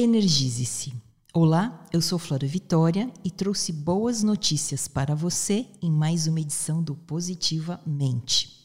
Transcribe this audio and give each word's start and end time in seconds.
Energize-se. 0.00 0.94
Olá, 1.34 1.84
eu 1.92 2.00
sou 2.00 2.20
Flora 2.20 2.46
Vitória 2.46 3.12
e 3.24 3.32
trouxe 3.32 3.72
boas 3.72 4.22
notícias 4.22 4.86
para 4.86 5.12
você 5.12 5.66
em 5.82 5.90
mais 5.90 6.28
uma 6.28 6.38
edição 6.38 6.80
do 6.80 6.94
Positivamente. 6.94 8.58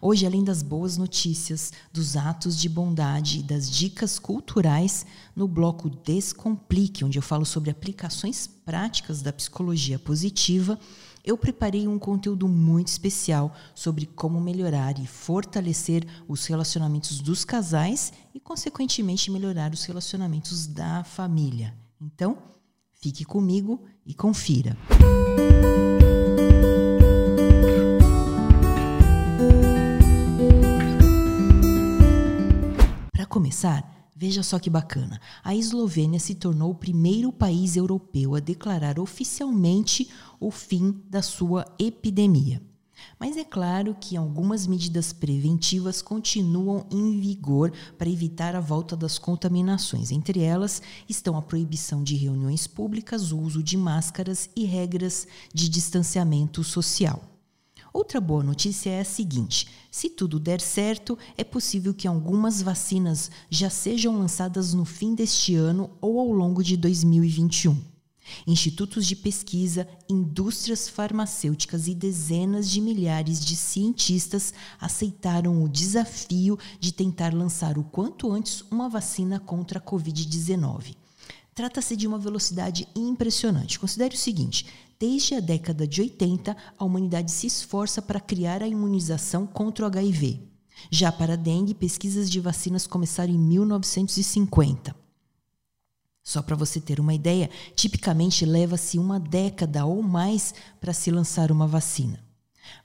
Hoje, 0.00 0.26
além 0.26 0.42
das 0.42 0.60
boas 0.60 0.96
notícias, 0.96 1.72
dos 1.92 2.16
atos 2.16 2.58
de 2.58 2.68
bondade 2.68 3.38
e 3.38 3.42
das 3.44 3.70
dicas 3.70 4.18
culturais, 4.18 5.06
no 5.36 5.46
bloco 5.46 5.88
Descomplique, 5.88 7.04
onde 7.04 7.16
eu 7.16 7.22
falo 7.22 7.46
sobre 7.46 7.70
aplicações 7.70 8.48
práticas 8.48 9.22
da 9.22 9.32
psicologia 9.32 10.00
positiva, 10.00 10.76
eu 11.24 11.38
preparei 11.38 11.86
um 11.86 11.98
conteúdo 11.98 12.48
muito 12.48 12.88
especial 12.88 13.54
sobre 13.74 14.06
como 14.06 14.40
melhorar 14.40 14.98
e 14.98 15.06
fortalecer 15.06 16.04
os 16.26 16.46
relacionamentos 16.46 17.20
dos 17.20 17.44
casais 17.44 18.12
e, 18.34 18.40
consequentemente, 18.40 19.30
melhorar 19.30 19.72
os 19.72 19.84
relacionamentos 19.84 20.66
da 20.66 21.04
família. 21.04 21.74
Então, 22.00 22.38
fique 22.92 23.24
comigo 23.24 23.84
e 24.04 24.14
confira. 24.14 24.76
Para 33.12 33.26
começar, 33.26 34.02
Veja 34.22 34.44
só 34.44 34.56
que 34.60 34.70
bacana. 34.70 35.20
A 35.42 35.52
Eslovênia 35.52 36.20
se 36.20 36.36
tornou 36.36 36.70
o 36.70 36.74
primeiro 36.76 37.32
país 37.32 37.74
europeu 37.74 38.36
a 38.36 38.38
declarar 38.38 39.00
oficialmente 39.00 40.08
o 40.42 40.50
fim 40.50 41.00
da 41.08 41.22
sua 41.22 41.64
epidemia. 41.78 42.60
Mas 43.18 43.36
é 43.36 43.44
claro 43.44 43.96
que 44.00 44.16
algumas 44.16 44.66
medidas 44.66 45.12
preventivas 45.12 46.02
continuam 46.02 46.86
em 46.90 47.20
vigor 47.20 47.72
para 47.96 48.08
evitar 48.08 48.54
a 48.56 48.60
volta 48.60 48.96
das 48.96 49.18
contaminações. 49.18 50.10
Entre 50.10 50.40
elas 50.40 50.82
estão 51.08 51.36
a 51.36 51.42
proibição 51.42 52.02
de 52.02 52.16
reuniões 52.16 52.66
públicas, 52.66 53.30
o 53.32 53.38
uso 53.38 53.62
de 53.62 53.76
máscaras 53.76 54.50
e 54.56 54.64
regras 54.64 55.26
de 55.54 55.68
distanciamento 55.68 56.64
social. 56.64 57.22
Outra 57.92 58.20
boa 58.20 58.42
notícia 58.42 58.90
é 58.90 59.00
a 59.00 59.04
seguinte: 59.04 59.68
se 59.90 60.08
tudo 60.08 60.40
der 60.40 60.60
certo, 60.60 61.18
é 61.36 61.44
possível 61.44 61.92
que 61.92 62.08
algumas 62.08 62.62
vacinas 62.62 63.30
já 63.50 63.68
sejam 63.68 64.18
lançadas 64.18 64.74
no 64.74 64.84
fim 64.84 65.14
deste 65.14 65.54
ano 65.54 65.90
ou 66.00 66.18
ao 66.18 66.32
longo 66.32 66.62
de 66.62 66.76
2021. 66.76 67.91
Institutos 68.46 69.06
de 69.06 69.16
pesquisa, 69.16 69.88
indústrias 70.08 70.88
farmacêuticas 70.88 71.86
e 71.86 71.94
dezenas 71.94 72.70
de 72.70 72.80
milhares 72.80 73.44
de 73.44 73.56
cientistas 73.56 74.52
aceitaram 74.80 75.62
o 75.62 75.68
desafio 75.68 76.58
de 76.80 76.92
tentar 76.92 77.34
lançar 77.34 77.78
o 77.78 77.84
quanto 77.84 78.30
antes 78.30 78.62
uma 78.70 78.88
vacina 78.88 79.38
contra 79.38 79.78
a 79.78 79.82
Covid-19. 79.82 80.96
Trata-se 81.54 81.94
de 81.96 82.06
uma 82.06 82.18
velocidade 82.18 82.88
impressionante. 82.96 83.78
Considere 83.78 84.14
o 84.14 84.18
seguinte: 84.18 84.66
Desde 84.98 85.34
a 85.34 85.40
década 85.40 85.86
de 85.86 86.00
80, 86.00 86.56
a 86.78 86.84
humanidade 86.84 87.30
se 87.30 87.46
esforça 87.46 88.00
para 88.00 88.20
criar 88.20 88.62
a 88.62 88.68
imunização 88.68 89.46
contra 89.46 89.84
o 89.84 89.88
HIV. 89.88 90.40
Já 90.90 91.12
para 91.12 91.34
a 91.34 91.36
dengue, 91.36 91.74
pesquisas 91.74 92.30
de 92.30 92.40
vacinas 92.40 92.86
começaram 92.86 93.32
em 93.32 93.38
1950. 93.38 95.01
Só 96.24 96.40
para 96.40 96.56
você 96.56 96.80
ter 96.80 97.00
uma 97.00 97.14
ideia, 97.14 97.50
tipicamente 97.74 98.46
leva-se 98.46 98.98
uma 98.98 99.18
década 99.18 99.84
ou 99.84 100.02
mais 100.02 100.54
para 100.80 100.92
se 100.92 101.10
lançar 101.10 101.50
uma 101.50 101.66
vacina. 101.66 102.22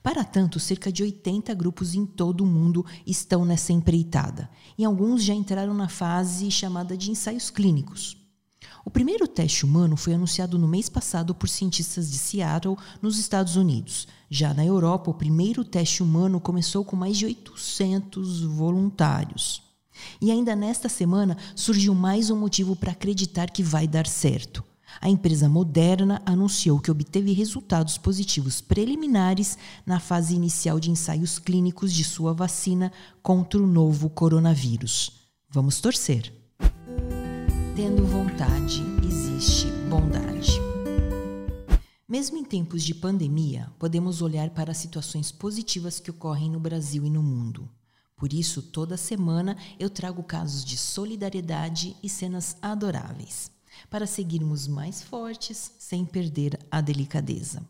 Para 0.02 0.24
tanto, 0.24 0.58
cerca 0.58 0.90
de 0.90 1.02
80 1.02 1.54
grupos 1.54 1.94
em 1.94 2.04
todo 2.04 2.42
o 2.42 2.46
mundo 2.46 2.84
estão 3.06 3.44
nessa 3.44 3.72
empreitada, 3.72 4.50
e 4.76 4.84
alguns 4.84 5.22
já 5.22 5.34
entraram 5.34 5.72
na 5.72 5.88
fase 5.88 6.50
chamada 6.50 6.96
de 6.96 7.10
ensaios 7.10 7.48
clínicos. 7.48 8.16
O 8.84 8.90
primeiro 8.90 9.28
teste 9.28 9.64
humano 9.64 9.96
foi 9.96 10.14
anunciado 10.14 10.58
no 10.58 10.66
mês 10.66 10.88
passado 10.88 11.34
por 11.34 11.48
cientistas 11.48 12.10
de 12.10 12.18
Seattle, 12.18 12.76
nos 13.02 13.18
Estados 13.18 13.54
Unidos. 13.54 14.08
Já 14.30 14.54
na 14.54 14.64
Europa, 14.64 15.10
o 15.10 15.14
primeiro 15.14 15.64
teste 15.64 16.02
humano 16.02 16.40
começou 16.40 16.84
com 16.84 16.96
mais 16.96 17.16
de 17.16 17.26
800 17.26 18.42
voluntários. 18.44 19.67
E 20.20 20.30
ainda 20.30 20.54
nesta 20.56 20.88
semana 20.88 21.36
surgiu 21.54 21.94
mais 21.94 22.30
um 22.30 22.36
motivo 22.36 22.76
para 22.76 22.92
acreditar 22.92 23.50
que 23.50 23.62
vai 23.62 23.86
dar 23.86 24.06
certo. 24.06 24.64
A 25.00 25.08
empresa 25.08 25.48
Moderna 25.48 26.20
anunciou 26.24 26.80
que 26.80 26.90
obteve 26.90 27.32
resultados 27.32 27.98
positivos 27.98 28.60
preliminares 28.60 29.56
na 29.86 30.00
fase 30.00 30.34
inicial 30.34 30.80
de 30.80 30.90
ensaios 30.90 31.38
clínicos 31.38 31.92
de 31.92 32.02
sua 32.02 32.32
vacina 32.32 32.92
contra 33.22 33.60
o 33.60 33.66
novo 33.66 34.10
coronavírus. 34.10 35.12
Vamos 35.50 35.80
torcer. 35.80 36.32
Tendo 37.76 38.04
vontade, 38.04 38.82
existe 39.06 39.66
bondade. 39.88 40.60
Mesmo 42.08 42.38
em 42.38 42.44
tempos 42.44 42.82
de 42.82 42.94
pandemia, 42.94 43.70
podemos 43.78 44.20
olhar 44.22 44.50
para 44.50 44.72
as 44.72 44.78
situações 44.78 45.30
positivas 45.30 46.00
que 46.00 46.10
ocorrem 46.10 46.50
no 46.50 46.58
Brasil 46.58 47.04
e 47.04 47.10
no 47.10 47.22
mundo. 47.22 47.68
Por 48.18 48.32
isso, 48.32 48.60
toda 48.60 48.96
semana 48.96 49.56
eu 49.78 49.88
trago 49.88 50.22
casos 50.24 50.64
de 50.64 50.76
solidariedade 50.76 51.96
e 52.02 52.08
cenas 52.08 52.56
adoráveis, 52.60 53.50
para 53.88 54.06
seguirmos 54.06 54.66
mais 54.66 55.00
fortes 55.00 55.72
sem 55.78 56.04
perder 56.04 56.58
a 56.70 56.80
delicadeza. 56.80 57.66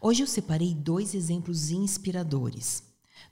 Hoje 0.00 0.22
eu 0.22 0.26
separei 0.26 0.74
dois 0.74 1.14
exemplos 1.14 1.70
inspiradores. 1.70 2.82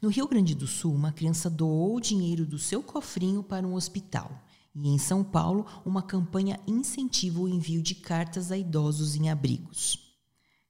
No 0.00 0.08
Rio 0.08 0.28
Grande 0.28 0.54
do 0.54 0.66
Sul, 0.66 0.94
uma 0.94 1.12
criança 1.12 1.50
doou 1.50 1.96
o 1.96 2.00
dinheiro 2.00 2.46
do 2.46 2.58
seu 2.58 2.82
cofrinho 2.82 3.42
para 3.42 3.66
um 3.66 3.74
hospital 3.74 4.30
e 4.74 4.88
em 4.88 4.98
São 4.98 5.22
Paulo, 5.22 5.66
uma 5.84 6.02
campanha 6.02 6.58
incentiva 6.66 7.40
o 7.40 7.48
envio 7.48 7.80
de 7.80 7.94
cartas 7.94 8.50
a 8.50 8.56
idosos 8.56 9.14
em 9.14 9.30
abrigos. 9.30 10.00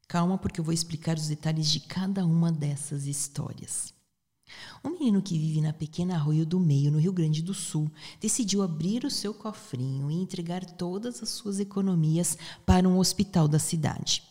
Calma, 0.06 0.36
porque 0.36 0.60
eu 0.60 0.64
vou 0.64 0.74
explicar 0.74 1.16
os 1.16 1.28
detalhes 1.28 1.70
de 1.70 1.80
cada 1.80 2.26
uma 2.26 2.52
dessas 2.52 3.06
histórias. 3.06 3.93
Um 4.84 4.90
menino 4.90 5.22
que 5.22 5.38
vive 5.38 5.60
na 5.60 5.72
pequena 5.72 6.14
Arroio 6.14 6.44
do 6.44 6.60
Meio, 6.60 6.92
no 6.92 6.98
Rio 6.98 7.12
Grande 7.12 7.42
do 7.42 7.54
Sul, 7.54 7.90
decidiu 8.20 8.62
abrir 8.62 9.04
o 9.04 9.10
seu 9.10 9.32
cofrinho 9.32 10.10
e 10.10 10.14
entregar 10.14 10.64
todas 10.64 11.22
as 11.22 11.30
suas 11.30 11.58
economias 11.58 12.36
para 12.66 12.88
um 12.88 12.98
hospital 12.98 13.48
da 13.48 13.58
cidade. 13.58 14.22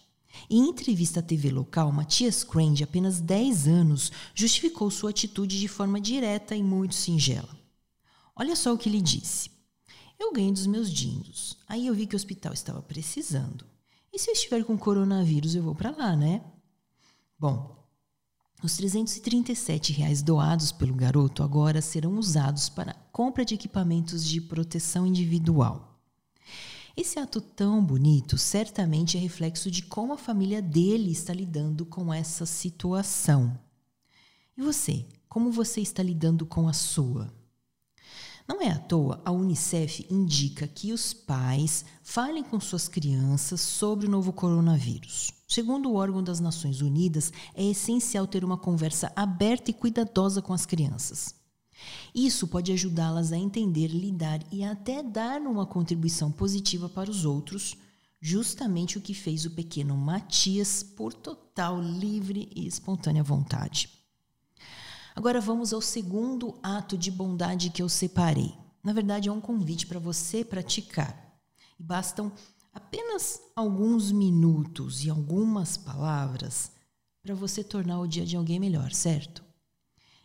Em 0.49 0.69
entrevista 0.69 1.19
à 1.19 1.23
TV 1.23 1.51
local, 1.51 1.91
Matias 1.91 2.43
Crane, 2.43 2.75
de 2.75 2.83
apenas 2.83 3.19
10 3.19 3.67
anos, 3.67 4.11
justificou 4.33 4.89
sua 4.89 5.11
atitude 5.11 5.59
de 5.59 5.67
forma 5.67 5.99
direta 5.99 6.55
e 6.55 6.63
muito 6.63 6.95
singela. 6.95 7.49
Olha 8.35 8.55
só 8.55 8.73
o 8.73 8.77
que 8.77 8.89
ele 8.89 9.01
disse. 9.01 9.51
Eu 10.19 10.33
ganhei 10.33 10.51
dos 10.51 10.65
meus 10.65 10.91
dindos. 10.91 11.57
Aí 11.67 11.87
eu 11.87 11.93
vi 11.93 12.07
que 12.07 12.15
o 12.15 12.17
hospital 12.17 12.53
estava 12.53 12.81
precisando. 12.81 13.65
E 14.11 14.19
se 14.19 14.29
eu 14.29 14.33
estiver 14.33 14.63
com 14.63 14.77
coronavírus, 14.77 15.55
eu 15.55 15.63
vou 15.63 15.75
para 15.75 15.91
lá, 15.91 16.15
né? 16.15 16.43
Bom, 17.37 17.82
os 18.63 18.77
337 18.77 19.91
reais 19.91 20.21
doados 20.21 20.71
pelo 20.71 20.93
garoto 20.93 21.43
agora 21.43 21.81
serão 21.81 22.17
usados 22.17 22.69
para 22.69 22.93
compra 23.11 23.43
de 23.43 23.53
equipamentos 23.53 24.25
de 24.25 24.39
proteção 24.39 25.05
individual. 25.05 25.99
Esse 26.95 27.19
ato 27.19 27.41
tão 27.41 27.83
bonito 27.83 28.37
certamente 28.37 29.17
é 29.17 29.19
reflexo 29.19 29.69
de 29.69 29.81
como 29.83 30.13
a 30.13 30.17
família 30.17 30.61
dele 30.61 31.11
está 31.11 31.33
lidando 31.33 31.85
com 31.85 32.13
essa 32.13 32.45
situação. 32.45 33.59
E 34.55 34.61
você? 34.61 35.05
Como 35.27 35.51
você 35.51 35.81
está 35.81 36.01
lidando 36.01 36.45
com 36.45 36.67
a 36.69 36.73
sua? 36.73 37.33
Não 38.47 38.61
é 38.61 38.69
à 38.69 38.77
toa, 38.77 39.21
a 39.23 39.31
Unicef 39.31 40.05
indica 40.09 40.67
que 40.67 40.91
os 40.91 41.13
pais 41.13 41.85
falem 42.01 42.43
com 42.43 42.59
suas 42.59 42.87
crianças 42.89 43.61
sobre 43.61 44.05
o 44.05 44.09
novo 44.09 44.33
coronavírus. 44.33 45.31
Segundo 45.47 45.89
o 45.89 45.95
órgão 45.95 46.21
das 46.21 46.41
Nações 46.41 46.81
Unidas, 46.81 47.31
é 47.55 47.63
essencial 47.63 48.27
ter 48.27 48.43
uma 48.43 48.57
conversa 48.57 49.11
aberta 49.15 49.71
e 49.71 49.73
cuidadosa 49.73 50.41
com 50.41 50.51
as 50.51 50.65
crianças. 50.65 51.33
Isso 52.13 52.47
pode 52.47 52.71
ajudá-las 52.71 53.31
a 53.31 53.37
entender, 53.37 53.87
lidar 53.87 54.41
e 54.51 54.63
até 54.63 55.01
dar 55.01 55.41
uma 55.41 55.65
contribuição 55.65 56.31
positiva 56.31 56.89
para 56.89 57.09
os 57.09 57.23
outros, 57.23 57.77
justamente 58.19 58.97
o 58.97 59.01
que 59.01 59.13
fez 59.13 59.45
o 59.45 59.51
pequeno 59.51 59.95
Matias 59.95 60.83
por 60.83 61.13
total 61.13 61.81
livre 61.81 62.49
e 62.53 62.67
espontânea 62.67 63.23
vontade. 63.23 64.02
Agora 65.15 65.39
vamos 65.39 65.73
ao 65.73 65.81
segundo 65.81 66.57
ato 66.61 66.97
de 66.97 67.11
bondade 67.11 67.69
que 67.69 67.81
eu 67.81 67.89
separei. 67.89 68.53
Na 68.83 68.93
verdade, 68.93 69.29
é 69.29 69.31
um 69.31 69.39
convite 69.39 69.85
para 69.85 69.99
você 69.99 70.43
praticar. 70.43 71.37
E 71.79 71.83
bastam 71.83 72.31
apenas 72.73 73.39
alguns 73.55 74.11
minutos 74.11 75.03
e 75.05 75.09
algumas 75.09 75.77
palavras 75.77 76.71
para 77.21 77.35
você 77.35 77.63
tornar 77.63 77.99
o 77.99 78.07
dia 78.07 78.25
de 78.25 78.35
alguém 78.35 78.59
melhor, 78.59 78.91
certo? 78.91 79.43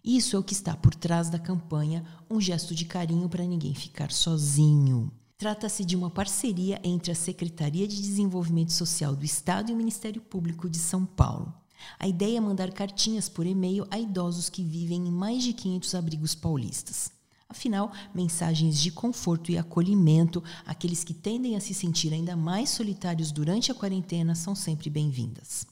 Isso 0.02 0.35
é 0.35 0.38
o 0.38 0.43
que 0.43 0.55
está 0.55 0.75
por 0.76 0.94
trás 0.94 1.29
da 1.29 1.38
campanha 1.38 2.05
Um 2.31 2.41
Gesto 2.41 2.75
de 2.75 2.84
Carinho 2.84 3.29
para 3.29 3.44
Ninguém 3.44 3.75
Ficar 3.75 4.11
Sozinho. 4.11 5.12
Trata-se 5.37 5.84
de 5.84 5.94
uma 5.94 6.11
parceria 6.11 6.81
entre 6.82 7.12
a 7.12 7.14
Secretaria 7.14 7.87
de 7.87 7.96
Desenvolvimento 7.96 8.73
Social 8.73 9.14
do 9.14 9.25
Estado 9.25 9.70
e 9.70 9.75
o 9.75 9.76
Ministério 9.76 10.20
Público 10.20 10.69
de 10.69 10.79
São 10.79 11.05
Paulo. 11.05 11.55
A 11.98 12.06
ideia 12.06 12.38
é 12.38 12.40
mandar 12.40 12.72
cartinhas 12.72 13.28
por 13.28 13.46
e-mail 13.46 13.86
a 13.90 13.98
idosos 13.98 14.48
que 14.48 14.62
vivem 14.62 15.08
em 15.08 15.10
mais 15.10 15.42
de 15.42 15.52
500 15.52 15.94
abrigos 15.94 16.34
paulistas. 16.34 17.10
Afinal, 17.48 17.90
mensagens 18.14 18.78
de 18.78 18.90
conforto 18.90 19.50
e 19.50 19.56
acolhimento 19.56 20.44
àqueles 20.66 21.02
que 21.02 21.14
tendem 21.14 21.56
a 21.56 21.60
se 21.60 21.72
sentir 21.72 22.12
ainda 22.12 22.36
mais 22.36 22.69
solitários 22.69 23.32
durante 23.32 23.72
a 23.72 23.75
quarentena 23.75 24.34
são 24.34 24.54
sempre 24.54 24.90
bem-vindas. 24.90 25.66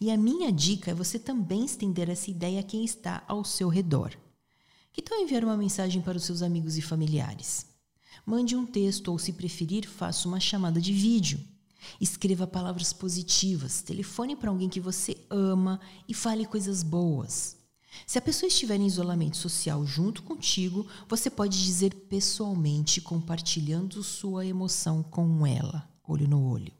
E 0.00 0.10
a 0.10 0.16
minha 0.16 0.50
dica 0.50 0.90
é 0.90 0.94
você 0.94 1.18
também 1.18 1.64
estender 1.64 2.08
essa 2.08 2.30
ideia 2.30 2.60
a 2.60 2.62
quem 2.62 2.84
está 2.84 3.22
ao 3.28 3.44
seu 3.44 3.68
redor. 3.68 4.12
Que 4.92 5.02
tal 5.02 5.18
enviar 5.18 5.44
uma 5.44 5.56
mensagem 5.56 6.00
para 6.00 6.16
os 6.16 6.24
seus 6.24 6.40
amigos 6.40 6.78
e 6.78 6.82
familiares? 6.82 7.66
Mande 8.24 8.56
um 8.56 8.64
texto 8.64 9.08
ou, 9.08 9.18
se 9.18 9.32
preferir, 9.32 9.86
faça 9.86 10.26
uma 10.26 10.40
chamada 10.40 10.80
de 10.80 10.92
vídeo. 10.92 11.38
Escreva 12.00 12.46
palavras 12.46 12.92
positivas, 12.92 13.82
telefone 13.82 14.36
para 14.36 14.50
alguém 14.50 14.68
que 14.68 14.80
você 14.80 15.16
ama 15.30 15.80
e 16.08 16.14
fale 16.14 16.46
coisas 16.46 16.82
boas. 16.82 17.56
Se 18.06 18.18
a 18.18 18.22
pessoa 18.22 18.48
estiver 18.48 18.76
em 18.76 18.86
isolamento 18.86 19.36
social 19.36 19.86
junto 19.86 20.22
contigo, 20.22 20.86
você 21.08 21.30
pode 21.30 21.62
dizer 21.62 21.94
pessoalmente, 21.94 23.00
compartilhando 23.00 24.02
sua 24.02 24.44
emoção 24.44 25.02
com 25.02 25.46
ela, 25.46 25.88
olho 26.06 26.28
no 26.28 26.42
olho. 26.50 26.72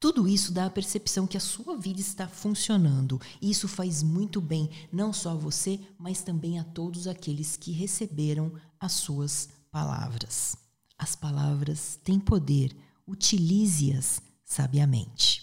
Tudo 0.00 0.28
isso 0.28 0.52
dá 0.52 0.66
a 0.66 0.70
percepção 0.70 1.26
que 1.26 1.36
a 1.36 1.40
sua 1.40 1.76
vida 1.76 2.00
está 2.00 2.28
funcionando, 2.28 3.20
e 3.42 3.50
isso 3.50 3.66
faz 3.66 4.00
muito 4.00 4.40
bem 4.40 4.70
não 4.92 5.12
só 5.12 5.32
a 5.32 5.34
você, 5.34 5.80
mas 5.98 6.22
também 6.22 6.60
a 6.60 6.64
todos 6.64 7.08
aqueles 7.08 7.56
que 7.56 7.72
receberam 7.72 8.52
as 8.78 8.92
suas 8.92 9.48
palavras. 9.72 10.56
As 10.96 11.16
palavras 11.16 11.98
têm 12.04 12.20
poder, 12.20 12.76
utilize-as 13.08 14.20
sabiamente. 14.44 15.42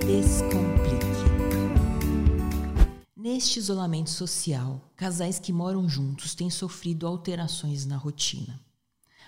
Descomplique. 0.00 1.04
Neste 3.16 3.58
isolamento 3.58 4.10
social, 4.10 4.92
casais 4.96 5.38
que 5.38 5.52
moram 5.52 5.88
juntos 5.88 6.34
têm 6.34 6.50
sofrido 6.50 7.06
alterações 7.06 7.84
na 7.84 7.96
rotina. 7.96 8.60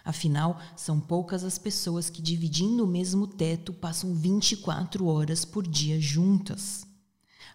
Afinal, 0.04 0.60
são 0.76 1.00
poucas 1.00 1.42
as 1.42 1.58
pessoas 1.58 2.08
que, 2.08 2.22
dividindo 2.22 2.84
o 2.84 2.86
mesmo 2.86 3.26
teto, 3.26 3.72
passam 3.72 4.14
24 4.14 5.06
horas 5.06 5.44
por 5.44 5.66
dia 5.66 6.00
juntas. 6.00 6.86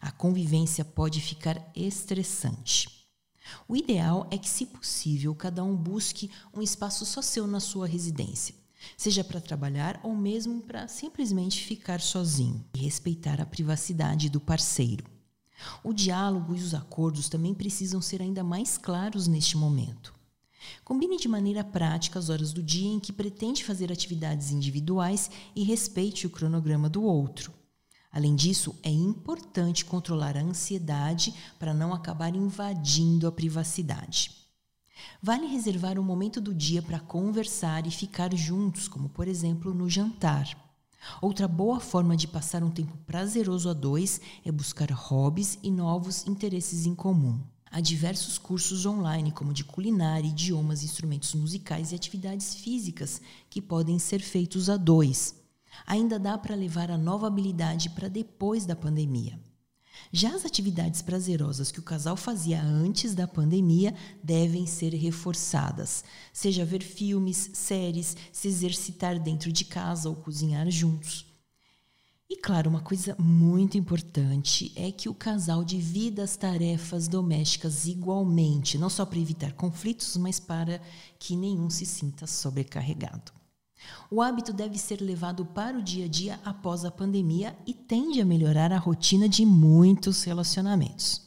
A 0.01 0.11
convivência 0.11 0.83
pode 0.83 1.21
ficar 1.21 1.71
estressante. 1.73 2.89
O 3.67 3.75
ideal 3.75 4.27
é 4.31 4.37
que, 4.37 4.49
se 4.49 4.65
possível, 4.65 5.33
cada 5.33 5.63
um 5.63 5.75
busque 5.75 6.29
um 6.53 6.61
espaço 6.61 7.05
só 7.05 7.21
seu 7.21 7.47
na 7.47 7.59
sua 7.59 7.87
residência, 7.87 8.55
seja 8.97 9.23
para 9.23 9.41
trabalhar 9.41 9.99
ou 10.03 10.15
mesmo 10.15 10.61
para 10.61 10.87
simplesmente 10.87 11.63
ficar 11.63 12.01
sozinho 12.01 12.63
e 12.73 12.79
respeitar 12.79 13.39
a 13.41 13.45
privacidade 13.45 14.29
do 14.29 14.39
parceiro. 14.39 15.05
O 15.83 15.93
diálogo 15.93 16.55
e 16.55 16.59
os 16.59 16.73
acordos 16.73 17.29
também 17.29 17.53
precisam 17.53 18.01
ser 18.01 18.21
ainda 18.21 18.43
mais 18.43 18.77
claros 18.77 19.27
neste 19.27 19.57
momento. 19.57 20.13
Combine 20.83 21.17
de 21.17 21.27
maneira 21.27 21.63
prática 21.63 22.19
as 22.19 22.29
horas 22.29 22.53
do 22.53 22.61
dia 22.61 22.89
em 22.89 22.99
que 22.99 23.13
pretende 23.13 23.63
fazer 23.63 23.91
atividades 23.91 24.51
individuais 24.51 25.29
e 25.55 25.63
respeite 25.63 26.27
o 26.27 26.29
cronograma 26.29 26.89
do 26.89 27.03
outro. 27.03 27.53
Além 28.11 28.35
disso, 28.35 28.75
é 28.83 28.89
importante 28.89 29.85
controlar 29.85 30.35
a 30.35 30.41
ansiedade 30.41 31.33
para 31.57 31.73
não 31.73 31.93
acabar 31.93 32.35
invadindo 32.35 33.25
a 33.25 33.31
privacidade. 33.31 34.40
Vale 35.21 35.45
reservar 35.48 36.00
um 36.00 36.03
momento 36.03 36.42
do 36.42 36.53
dia 36.53 36.81
para 36.81 37.00
conversar 37.00 37.86
e 37.86 37.92
ficar 37.92 38.33
juntos, 38.36 38.88
como 38.88 39.09
por 39.09 39.27
exemplo 39.27 39.74
no 39.74 39.89
jantar. 39.89 40.57
Outra 41.21 41.48
boa 41.48 41.80
forma 41.80 42.15
de 42.15 42.27
passar 42.27 42.63
um 42.63 42.69
tempo 42.69 42.98
prazeroso 43.06 43.69
a 43.69 43.74
dois 43.74 44.21
é 44.45 44.51
buscar 44.51 44.92
hobbies 44.92 45.57
e 45.63 45.71
novos 45.71 46.27
interesses 46.27 46.86
em 46.86 46.94
comum. 46.94 47.39
Há 47.71 47.80
diversos 47.80 48.38
cursos 48.38 48.86
online, 48.86 49.31
como 49.31 49.53
de 49.53 49.63
culinária, 49.63 50.27
idiomas, 50.27 50.83
instrumentos 50.83 51.33
musicais 51.33 51.92
e 51.92 51.95
atividades 51.95 52.53
físicas, 52.53 53.21
que 53.50 53.62
podem 53.62 53.98
ser 53.98 54.19
feitos 54.19 54.69
a 54.69 54.75
dois. 54.75 55.36
Ainda 55.88 56.19
dá 56.19 56.38
para 56.38 56.53
levar 56.53 56.92
a 56.92 56.98
nova 56.98 57.27
habilidade 57.27 57.89
para 57.92 58.09
depois 58.09 58.65
da 58.65 58.75
pandemia. 58.75 59.39
Já 60.12 60.36
as 60.36 60.45
atividades 60.45 61.01
prazerosas 61.01 61.71
que 61.71 61.80
o 61.80 61.83
casal 61.83 62.15
fazia 62.15 62.62
antes 62.62 63.13
da 63.13 63.27
pandemia 63.27 63.94
devem 64.24 64.65
ser 64.65 64.94
reforçadas, 64.94 66.03
seja 66.31 66.63
ver 66.63 66.81
filmes, 66.81 67.50
séries, 67.53 68.15
se 68.31 68.48
exercitar 68.48 69.19
dentro 69.19 69.51
de 69.51 69.65
casa 69.65 70.09
ou 70.09 70.15
cozinhar 70.15 70.69
juntos. 70.71 71.25
E 72.30 72.38
claro, 72.38 72.69
uma 72.69 72.80
coisa 72.80 73.13
muito 73.19 73.77
importante 73.77 74.71
é 74.74 74.89
que 74.89 75.09
o 75.09 75.13
casal 75.13 75.65
divida 75.65 76.24
as 76.24 76.38
tarefas 76.38 77.09
domésticas 77.09 77.86
igualmente, 77.86 78.77
não 78.77 78.89
só 78.89 79.06
para 79.06 79.19
evitar 79.19 79.51
conflitos, 79.51 80.15
mas 80.15 80.39
para 80.39 80.81
que 81.19 81.36
nenhum 81.36 81.69
se 81.69 81.86
sinta 81.86 82.25
sobrecarregado. 82.25 83.40
O 84.09 84.21
hábito 84.21 84.51
deve 84.51 84.77
ser 84.77 85.01
levado 85.01 85.45
para 85.45 85.77
o 85.77 85.81
dia 85.81 86.05
a 86.05 86.07
dia 86.07 86.39
após 86.43 86.83
a 86.83 86.91
pandemia 86.91 87.57
e 87.65 87.73
tende 87.73 88.19
a 88.19 88.25
melhorar 88.25 88.71
a 88.71 88.77
rotina 88.77 89.27
de 89.27 89.45
muitos 89.45 90.23
relacionamentos. 90.23 91.21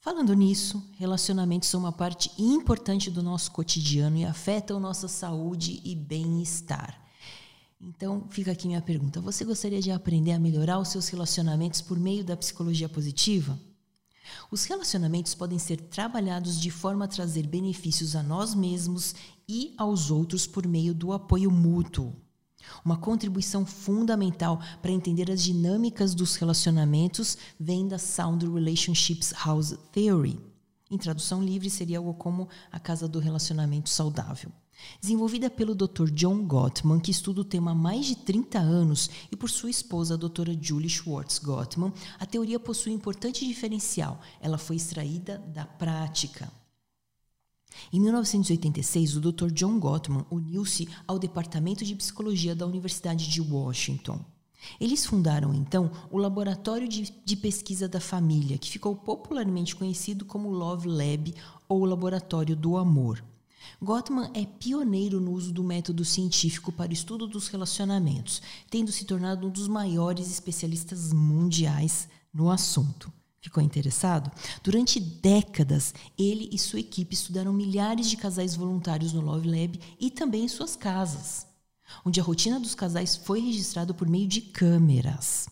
Falando 0.00 0.32
nisso, 0.32 0.82
relacionamentos 0.96 1.68
são 1.68 1.80
uma 1.80 1.92
parte 1.92 2.30
importante 2.38 3.10
do 3.10 3.22
nosso 3.22 3.50
cotidiano 3.50 4.16
e 4.16 4.24
afetam 4.24 4.80
nossa 4.80 5.08
saúde 5.08 5.82
e 5.84 5.94
bem-estar. 5.94 6.98
Então, 7.80 8.26
fica 8.30 8.52
aqui 8.52 8.66
minha 8.66 8.80
pergunta: 8.80 9.20
você 9.20 9.44
gostaria 9.44 9.80
de 9.80 9.90
aprender 9.90 10.32
a 10.32 10.38
melhorar 10.38 10.78
os 10.78 10.88
seus 10.88 11.08
relacionamentos 11.08 11.80
por 11.80 11.98
meio 11.98 12.24
da 12.24 12.36
psicologia 12.36 12.88
positiva? 12.88 13.58
Os 14.50 14.64
relacionamentos 14.64 15.34
podem 15.34 15.58
ser 15.58 15.80
trabalhados 15.80 16.60
de 16.60 16.70
forma 16.70 17.04
a 17.04 17.08
trazer 17.08 17.46
benefícios 17.46 18.16
a 18.16 18.22
nós 18.22 18.54
mesmos 18.54 19.14
e 19.48 19.74
aos 19.76 20.10
outros 20.10 20.46
por 20.46 20.66
meio 20.66 20.94
do 20.94 21.12
apoio 21.12 21.50
mútuo. 21.50 22.14
Uma 22.84 22.96
contribuição 22.96 23.64
fundamental 23.64 24.60
para 24.82 24.90
entender 24.90 25.30
as 25.30 25.42
dinâmicas 25.42 26.14
dos 26.14 26.36
relacionamentos 26.36 27.38
vem 27.58 27.88
da 27.88 27.98
Sound 27.98 28.46
Relationships 28.46 29.32
House 29.44 29.76
Theory. 29.92 30.38
Em 30.90 30.96
tradução 30.96 31.42
livre, 31.42 31.68
seria 31.68 31.98
algo 31.98 32.14
como 32.14 32.48
a 32.72 32.80
casa 32.80 33.06
do 33.06 33.18
relacionamento 33.18 33.90
saudável. 33.90 34.50
Desenvolvida 35.00 35.48
pelo 35.48 35.74
Dr. 35.74 36.10
John 36.10 36.44
Gottman, 36.44 37.00
que 37.00 37.10
estuda 37.10 37.40
o 37.40 37.44
tema 37.44 37.72
há 37.72 37.74
mais 37.74 38.06
de 38.06 38.16
30 38.16 38.58
anos, 38.58 39.10
e 39.30 39.36
por 39.36 39.50
sua 39.50 39.70
esposa, 39.70 40.14
a 40.14 40.16
doutora 40.16 40.56
Julie 40.60 40.88
Schwartz 40.88 41.38
Gottman, 41.38 41.92
a 42.18 42.26
teoria 42.26 42.58
possui 42.58 42.92
um 42.92 42.96
importante 42.96 43.46
diferencial. 43.46 44.20
Ela 44.40 44.58
foi 44.58 44.76
extraída 44.76 45.38
da 45.54 45.64
prática. 45.64 46.50
Em 47.92 48.00
1986, 48.00 49.16
o 49.16 49.20
Dr. 49.20 49.50
John 49.52 49.78
Gottman 49.78 50.24
uniu-se 50.30 50.88
ao 51.06 51.18
Departamento 51.18 51.84
de 51.84 51.94
Psicologia 51.94 52.54
da 52.54 52.66
Universidade 52.66 53.28
de 53.28 53.40
Washington. 53.40 54.24
Eles 54.80 55.06
fundaram 55.06 55.54
então 55.54 55.90
o 56.10 56.18
Laboratório 56.18 56.88
de, 56.88 57.14
de, 57.24 57.36
Pesquisa 57.36 57.88
da 57.88 58.00
Família, 58.00 58.58
que 58.58 58.70
ficou 58.70 58.96
popularmente 58.96 59.76
conhecido 59.76 60.24
como 60.24 60.50
Love 60.50 60.88
Lab 60.88 61.34
ou 61.68 61.84
Laboratório 61.84 62.56
do 62.56 62.76
Amor. 62.76 63.22
Gottman 63.82 64.30
é 64.34 64.44
pioneiro 64.44 65.20
no 65.20 65.32
uso 65.32 65.52
do 65.52 65.62
método 65.62 66.04
científico 66.04 66.72
para 66.72 66.90
o 66.90 66.92
estudo 66.92 67.26
dos 67.26 67.48
relacionamentos, 67.48 68.42
tendo 68.70 68.90
se 68.92 69.04
tornado 69.04 69.46
um 69.46 69.50
dos 69.50 69.68
maiores 69.68 70.30
especialistas 70.30 71.12
mundiais 71.12 72.08
no 72.32 72.50
assunto. 72.50 73.12
Ficou 73.40 73.62
interessado? 73.62 74.30
Durante 74.62 74.98
décadas, 74.98 75.94
ele 76.18 76.48
e 76.52 76.58
sua 76.58 76.80
equipe 76.80 77.14
estudaram 77.14 77.52
milhares 77.52 78.10
de 78.10 78.16
casais 78.16 78.56
voluntários 78.56 79.12
no 79.12 79.20
Love 79.20 79.48
Lab 79.48 79.80
e 79.98 80.10
também 80.10 80.44
em 80.44 80.48
suas 80.48 80.74
casas, 80.74 81.46
onde 82.04 82.20
a 82.20 82.22
rotina 82.22 82.58
dos 82.58 82.74
casais 82.74 83.16
foi 83.16 83.40
registrada 83.40 83.94
por 83.94 84.08
meio 84.08 84.26
de 84.26 84.40
câmeras. 84.40 85.48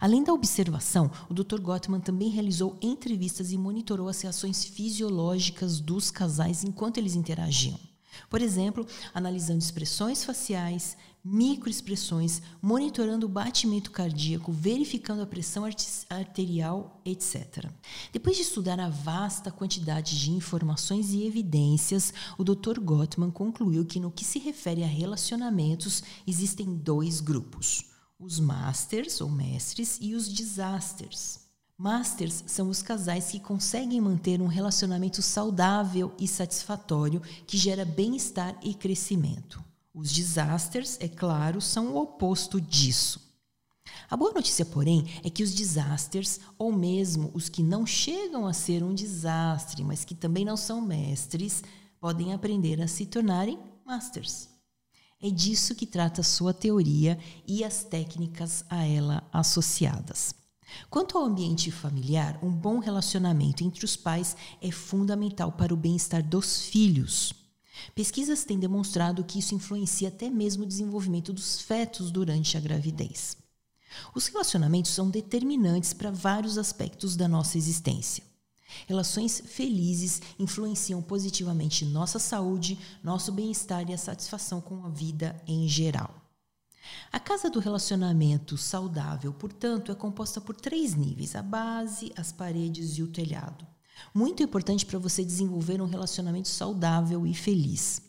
Além 0.00 0.24
da 0.24 0.32
observação, 0.32 1.10
o 1.28 1.34
Dr. 1.34 1.60
Gottman 1.60 2.00
também 2.00 2.30
realizou 2.30 2.76
entrevistas 2.80 3.52
e 3.52 3.58
monitorou 3.58 4.08
as 4.08 4.20
reações 4.22 4.64
fisiológicas 4.64 5.78
dos 5.78 6.10
casais 6.10 6.64
enquanto 6.64 6.98
eles 6.98 7.14
interagiam. 7.14 7.78
Por 8.28 8.42
exemplo, 8.42 8.86
analisando 9.14 9.60
expressões 9.60 10.24
faciais, 10.24 10.96
microexpressões, 11.24 12.40
monitorando 12.62 13.26
o 13.26 13.28
batimento 13.28 13.90
cardíaco, 13.90 14.50
verificando 14.50 15.22
a 15.22 15.26
pressão 15.26 15.64
arterial, 16.08 17.00
etc. 17.04 17.66
Depois 18.12 18.36
de 18.36 18.42
estudar 18.42 18.80
a 18.80 18.88
vasta 18.88 19.50
quantidade 19.50 20.18
de 20.18 20.30
informações 20.30 21.10
e 21.12 21.26
evidências, 21.26 22.12
o 22.38 22.44
Dr. 22.44 22.80
Gottman 22.80 23.30
concluiu 23.30 23.84
que 23.84 24.00
no 24.00 24.10
que 24.10 24.24
se 24.24 24.38
refere 24.38 24.82
a 24.82 24.88
relacionamentos, 24.88 26.02
existem 26.26 26.74
dois 26.74 27.20
grupos 27.20 27.89
os 28.20 28.38
masters 28.38 29.20
ou 29.22 29.30
mestres 29.30 29.98
e 30.00 30.14
os 30.14 30.30
disasters. 30.30 31.40
Masters 31.76 32.44
são 32.46 32.68
os 32.68 32.82
casais 32.82 33.30
que 33.30 33.40
conseguem 33.40 33.98
manter 33.98 34.42
um 34.42 34.46
relacionamento 34.46 35.22
saudável 35.22 36.12
e 36.18 36.28
satisfatório 36.28 37.22
que 37.46 37.56
gera 37.56 37.86
bem-estar 37.86 38.54
e 38.62 38.74
crescimento. 38.74 39.64
Os 39.94 40.12
disasters, 40.12 40.98
é 41.00 41.08
claro, 41.08 41.60
são 41.62 41.94
o 41.94 41.96
oposto 41.96 42.60
disso. 42.60 43.18
A 44.10 44.16
boa 44.16 44.32
notícia, 44.32 44.66
porém, 44.66 45.06
é 45.24 45.30
que 45.30 45.42
os 45.42 45.54
desastres, 45.54 46.38
ou 46.58 46.70
mesmo 46.70 47.30
os 47.32 47.48
que 47.48 47.62
não 47.62 47.86
chegam 47.86 48.46
a 48.46 48.52
ser 48.52 48.84
um 48.84 48.92
desastre, 48.92 49.82
mas 49.82 50.04
que 50.04 50.14
também 50.14 50.44
não 50.44 50.56
são 50.56 50.82
mestres, 50.82 51.64
podem 51.98 52.34
aprender 52.34 52.82
a 52.82 52.86
se 52.86 53.06
tornarem 53.06 53.58
masters. 53.84 54.50
É 55.22 55.28
disso 55.28 55.74
que 55.74 55.84
trata 55.84 56.22
sua 56.22 56.54
teoria 56.54 57.18
e 57.46 57.62
as 57.62 57.84
técnicas 57.84 58.64
a 58.70 58.86
ela 58.86 59.22
associadas. 59.30 60.34
Quanto 60.88 61.18
ao 61.18 61.24
ambiente 61.24 61.70
familiar, 61.70 62.38
um 62.42 62.50
bom 62.50 62.78
relacionamento 62.78 63.62
entre 63.62 63.84
os 63.84 63.96
pais 63.96 64.34
é 64.62 64.70
fundamental 64.70 65.52
para 65.52 65.74
o 65.74 65.76
bem-estar 65.76 66.22
dos 66.22 66.62
filhos. 66.62 67.34
Pesquisas 67.94 68.44
têm 68.44 68.58
demonstrado 68.58 69.24
que 69.24 69.38
isso 69.38 69.54
influencia 69.54 70.08
até 70.08 70.30
mesmo 70.30 70.62
o 70.62 70.66
desenvolvimento 70.66 71.32
dos 71.32 71.60
fetos 71.60 72.10
durante 72.10 72.56
a 72.56 72.60
gravidez. 72.60 73.36
Os 74.14 74.26
relacionamentos 74.26 74.92
são 74.92 75.10
determinantes 75.10 75.92
para 75.92 76.10
vários 76.10 76.56
aspectos 76.56 77.14
da 77.14 77.28
nossa 77.28 77.58
existência. 77.58 78.29
Relações 78.86 79.42
felizes 79.44 80.20
influenciam 80.38 81.02
positivamente 81.02 81.84
nossa 81.84 82.18
saúde, 82.18 82.78
nosso 83.02 83.32
bem-estar 83.32 83.88
e 83.88 83.94
a 83.94 83.98
satisfação 83.98 84.60
com 84.60 84.84
a 84.84 84.88
vida 84.88 85.40
em 85.46 85.68
geral. 85.68 86.14
A 87.12 87.20
casa 87.20 87.50
do 87.50 87.60
relacionamento 87.60 88.56
saudável, 88.56 89.32
portanto, 89.32 89.92
é 89.92 89.94
composta 89.94 90.40
por 90.40 90.56
três 90.56 90.94
níveis: 90.94 91.34
a 91.34 91.42
base, 91.42 92.12
as 92.16 92.32
paredes 92.32 92.98
e 92.98 93.02
o 93.02 93.08
telhado. 93.08 93.66
Muito 94.14 94.42
importante 94.42 94.86
para 94.86 94.98
você 94.98 95.24
desenvolver 95.24 95.80
um 95.80 95.86
relacionamento 95.86 96.48
saudável 96.48 97.26
e 97.26 97.34
feliz. 97.34 98.02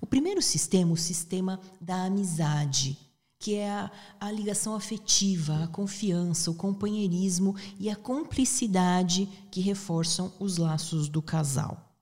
O 0.00 0.06
primeiro 0.06 0.40
sistema, 0.40 0.92
o 0.92 0.96
sistema 0.96 1.60
da 1.80 2.04
amizade, 2.04 2.98
que 3.38 3.56
é 3.56 3.70
a, 3.70 3.90
a, 4.20 4.32
ligação 4.32 4.74
afetiva, 4.74 5.64
a 5.64 5.68
confiança, 5.68 6.50
o 6.50 6.54
companheirismo 6.54 7.54
e 7.78 7.90
a 7.90 7.96
cumplicidade 7.96 9.28
que 9.50 9.60
reforçam 9.60 10.32
os 10.40 10.56
laços 10.56 11.08
do 11.08 11.20
casal. 11.20 11.94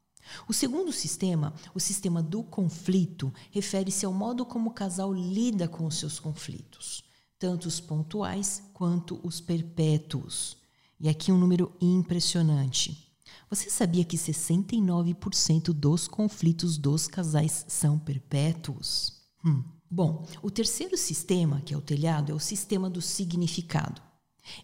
O 0.49 0.53
segundo 0.53 0.93
sistema, 0.93 1.53
o 1.75 1.81
sistema 1.81 2.23
do 2.23 2.43
conflito, 2.43 3.33
refere-se 3.51 4.07
ao 4.07 4.13
modo 4.13 4.47
como 4.47 4.71
o 4.71 4.73
casal 4.73 5.13
lida 5.13 5.67
com 5.67 5.85
os 5.87 5.97
seus 5.97 6.19
conflitos, 6.19 7.03
tanto 7.39 7.67
os 7.67 7.81
pontuais 7.81 8.63
quanto 8.73 9.21
os 9.23 9.41
perpétuos. 9.41 10.57
E 11.01 11.09
aqui 11.09 11.33
um 11.33 11.39
número 11.39 11.73
impressionante. 11.81 13.13
Você 13.51 13.69
sabia 13.69 14.05
que 14.05 14.17
69% 14.17 15.73
dos 15.73 16.09
conflitos 16.09 16.79
dos 16.79 17.07
casais 17.07 17.65
são 17.69 17.99
perpétuos? 17.99 19.21
Hum. 19.45 19.63
Bom, 19.95 20.25
o 20.41 20.51
terceiro 20.51 20.97
sistema, 20.97 21.61
que 21.61 21.75
é 21.75 21.77
o 21.77 21.83
telhado, 21.83 22.33
é 22.33 22.35
o 22.35 22.41
sistema 22.41 22.89
do 22.89 23.03
significado. 23.03 24.01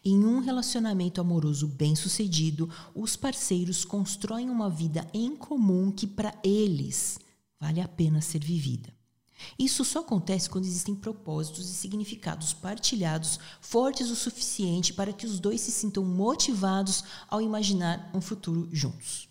Em 0.03 0.25
um 0.25 0.41
relacionamento 0.41 1.21
amoroso 1.21 1.69
bem-sucedido, 1.69 2.67
os 2.95 3.15
parceiros 3.15 3.85
constroem 3.85 4.49
uma 4.49 4.71
vida 4.71 5.07
em 5.13 5.37
comum 5.37 5.93
que, 5.93 6.07
para 6.07 6.35
eles, 6.43 7.19
vale 7.61 7.79
a 7.79 7.87
pena 7.87 8.23
ser 8.23 8.43
vivida. 8.43 8.89
Isso 9.59 9.85
só 9.85 9.99
acontece 9.99 10.49
quando 10.49 10.65
existem 10.65 10.95
propósitos 10.95 11.69
e 11.69 11.75
significados 11.75 12.55
partilhados 12.55 13.39
fortes 13.61 14.09
o 14.09 14.17
suficiente 14.17 14.95
para 14.95 15.13
que 15.13 15.27
os 15.27 15.39
dois 15.39 15.61
se 15.61 15.71
sintam 15.71 16.07
motivados 16.07 17.05
ao 17.29 17.43
imaginar 17.43 18.11
um 18.15 18.21
futuro 18.23 18.67
juntos. 18.73 19.29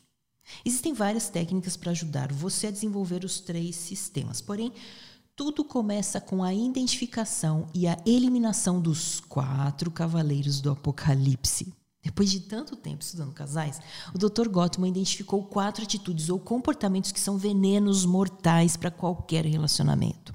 Existem 0.64 0.94
várias 0.94 1.28
técnicas 1.28 1.76
para 1.76 1.90
ajudar 1.90 2.32
você 2.32 2.68
a 2.68 2.72
desenvolver 2.72 3.26
os 3.26 3.40
três 3.40 3.76
sistemas, 3.76 4.40
porém, 4.40 4.72
tudo 5.38 5.64
começa 5.64 6.20
com 6.20 6.44
a 6.44 6.52
identificação 6.52 7.68
e 7.72 7.88
a 7.88 7.96
eliminação 8.08 8.82
dos 8.82 9.20
quatro 9.20 9.92
cavaleiros 9.92 10.60
do 10.60 10.72
Apocalipse. 10.72 11.72
Depois 12.02 12.32
de 12.32 12.40
tanto 12.40 12.76
tempo 12.76 13.04
estudando 13.04 13.36
casais, 13.36 13.80
o 14.16 14.18
Dr. 14.18 14.50
Gottman 14.50 14.90
identificou 14.90 15.44
quatro 15.44 15.84
atitudes 15.84 16.30
ou 16.30 16.40
comportamentos 16.40 17.12
que 17.12 17.20
são 17.20 17.38
venenos 17.38 18.04
mortais 18.04 18.76
para 18.76 18.90
qualquer 18.90 19.46
relacionamento. 19.46 20.34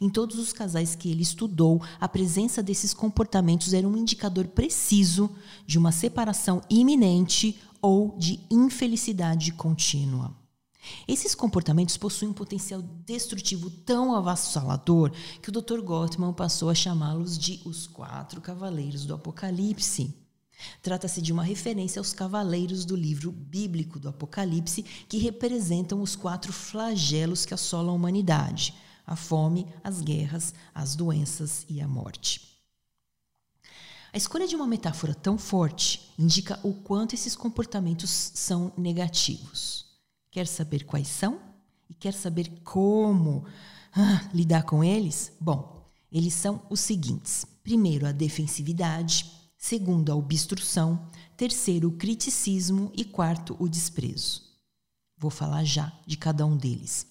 Em 0.00 0.08
todos 0.08 0.38
os 0.38 0.54
casais 0.54 0.94
que 0.94 1.10
ele 1.10 1.22
estudou, 1.22 1.82
a 2.00 2.08
presença 2.08 2.62
desses 2.62 2.94
comportamentos 2.94 3.74
era 3.74 3.86
um 3.86 3.96
indicador 3.96 4.48
preciso 4.48 5.28
de 5.66 5.76
uma 5.76 5.92
separação 5.92 6.62
iminente 6.70 7.60
ou 7.82 8.16
de 8.16 8.40
infelicidade 8.50 9.52
contínua. 9.52 10.39
Esses 11.06 11.34
comportamentos 11.34 11.96
possuem 11.96 12.30
um 12.30 12.34
potencial 12.34 12.82
destrutivo 12.82 13.70
tão 13.70 14.14
avassalador 14.14 15.12
que 15.42 15.48
o 15.48 15.52
Dr. 15.52 15.80
Gottman 15.80 16.32
passou 16.32 16.70
a 16.70 16.74
chamá-los 16.74 17.38
de 17.38 17.60
os 17.64 17.86
quatro 17.86 18.40
cavaleiros 18.40 19.04
do 19.04 19.14
Apocalipse. 19.14 20.14
Trata-se 20.82 21.22
de 21.22 21.32
uma 21.32 21.42
referência 21.42 22.00
aos 22.00 22.12
cavaleiros 22.12 22.84
do 22.84 22.94
livro 22.94 23.32
bíblico 23.32 23.98
do 23.98 24.08
Apocalipse, 24.08 24.82
que 25.08 25.18
representam 25.18 26.02
os 26.02 26.14
quatro 26.14 26.52
flagelos 26.52 27.46
que 27.46 27.54
assolam 27.54 27.92
a 27.92 27.96
humanidade: 27.96 28.74
a 29.06 29.16
fome, 29.16 29.66
as 29.82 30.00
guerras, 30.00 30.54
as 30.74 30.94
doenças 30.94 31.64
e 31.68 31.80
a 31.80 31.88
morte. 31.88 32.48
A 34.12 34.16
escolha 34.16 34.46
de 34.46 34.56
uma 34.56 34.66
metáfora 34.66 35.14
tão 35.14 35.38
forte 35.38 36.12
indica 36.18 36.58
o 36.64 36.74
quanto 36.74 37.14
esses 37.14 37.36
comportamentos 37.36 38.10
são 38.10 38.72
negativos. 38.76 39.89
Quer 40.30 40.46
saber 40.46 40.84
quais 40.84 41.08
são? 41.08 41.40
E 41.88 41.94
quer 41.94 42.14
saber 42.14 42.48
como 42.62 43.44
ah, 43.92 44.28
lidar 44.32 44.62
com 44.62 44.84
eles? 44.84 45.32
Bom, 45.40 45.90
eles 46.10 46.34
são 46.34 46.62
os 46.70 46.80
seguintes: 46.80 47.44
primeiro, 47.64 48.06
a 48.06 48.12
defensividade, 48.12 49.30
segundo, 49.58 50.12
a 50.12 50.14
obstrução, 50.14 51.06
terceiro, 51.36 51.88
o 51.88 51.96
criticismo 51.96 52.92
e 52.94 53.04
quarto, 53.04 53.56
o 53.58 53.68
desprezo. 53.68 54.42
Vou 55.18 55.30
falar 55.30 55.64
já 55.64 55.92
de 56.06 56.16
cada 56.16 56.46
um 56.46 56.56
deles. 56.56 57.06